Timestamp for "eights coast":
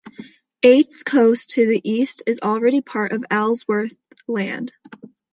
0.63-1.51